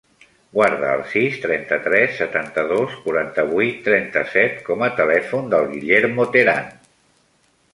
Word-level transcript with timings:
Guarda 0.59 0.87
el 0.99 1.01
sis, 1.09 1.35
trenta-tres, 1.43 2.15
setanta-dos, 2.21 2.95
quaranta-vuit, 3.03 3.75
trenta-set 3.89 4.57
com 4.71 4.85
a 4.87 4.91
telèfon 5.03 5.53
del 5.53 5.69
Guillermo 5.77 6.27
Teran. 6.39 6.75